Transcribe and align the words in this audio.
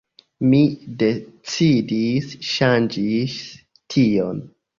Mi 0.51 0.61
decidis 1.03 2.33
ŝanĝis 2.53 3.37
tion. 3.97 4.43